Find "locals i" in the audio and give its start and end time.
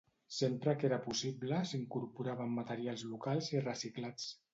3.11-3.63